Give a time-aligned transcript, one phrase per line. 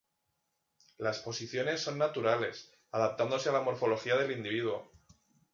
[0.97, 4.91] Las posiciones son naturales, adaptándose a la morfología del individuo.